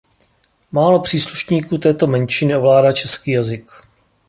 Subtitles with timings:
[0.71, 3.71] Málo příslušníků této menšiny ovládá český jazyk.